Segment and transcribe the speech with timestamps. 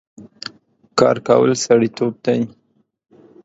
[0.99, 2.41] کار کول سړيتوب دی